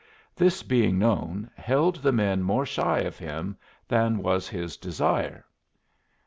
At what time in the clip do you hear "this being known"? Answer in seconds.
0.35-1.51